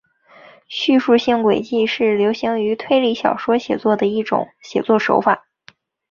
[0.67, 5.45] 叙述性诡计是流行于推理小说写作的一种写作手法。